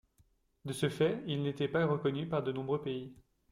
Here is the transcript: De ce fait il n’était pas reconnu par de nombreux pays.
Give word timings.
De 0.65 0.73
ce 0.73 0.89
fait 0.89 1.21
il 1.27 1.43
n’était 1.43 1.67
pas 1.67 1.85
reconnu 1.85 2.27
par 2.27 2.41
de 2.41 2.51
nombreux 2.51 2.81
pays. 2.81 3.13